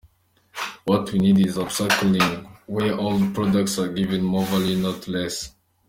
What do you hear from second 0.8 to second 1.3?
What we